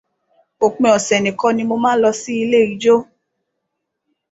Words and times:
Òpin 0.65 0.91
ọ̀sẹ̀ 0.95 1.21
nìkan 1.25 1.53
ni 1.55 1.63
mo 1.69 1.75
máa 1.83 1.95
ń 1.97 1.99
lọ 2.03 2.09
sílé 2.21 2.59
ijó. 2.73 2.95